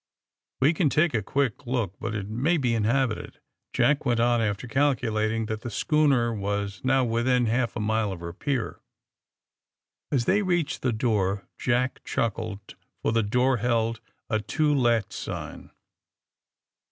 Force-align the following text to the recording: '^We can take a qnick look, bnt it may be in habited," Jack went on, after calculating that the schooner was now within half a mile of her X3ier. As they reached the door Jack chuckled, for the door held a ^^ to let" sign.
'^We 0.63 0.73
can 0.75 0.89
take 0.89 1.13
a 1.13 1.21
qnick 1.21 1.67
look, 1.67 1.99
bnt 1.99 2.15
it 2.15 2.27
may 2.27 2.57
be 2.57 2.73
in 2.73 2.85
habited," 2.85 3.39
Jack 3.71 4.03
went 4.03 4.19
on, 4.19 4.41
after 4.41 4.67
calculating 4.67 5.45
that 5.45 5.61
the 5.61 5.69
schooner 5.69 6.33
was 6.33 6.81
now 6.83 7.03
within 7.05 7.45
half 7.45 7.75
a 7.75 7.79
mile 7.79 8.11
of 8.11 8.19
her 8.19 8.33
X3ier. 8.33 8.79
As 10.11 10.25
they 10.25 10.41
reached 10.41 10.81
the 10.81 10.91
door 10.91 11.47
Jack 11.59 12.03
chuckled, 12.03 12.73
for 13.03 13.11
the 13.11 13.21
door 13.21 13.57
held 13.57 14.01
a 14.27 14.39
^^ 14.39 14.47
to 14.47 14.73
let" 14.73 15.13
sign. 15.13 15.69